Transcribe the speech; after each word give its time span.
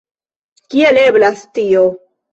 Kiel 0.73 0.99
eblas 1.03 1.47
tio? 1.59 1.85